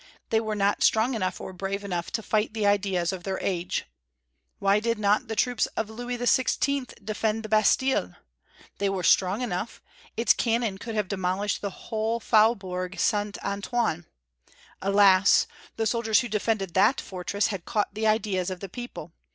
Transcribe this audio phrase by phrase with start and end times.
[0.31, 3.85] They were not strong enough or brave enough to fight the ideas of their age.
[4.57, 6.87] Why did not the troops of Louis XVI.
[7.05, 8.15] defend the Bastille?
[8.79, 9.79] They were strong enough;
[10.17, 13.37] its cannon could have demolished the whole Faubourg St.
[13.43, 14.07] Antoine.
[14.81, 15.45] Alas!
[15.75, 19.13] the soldiers who defended that fortress had caught the ideas of the people.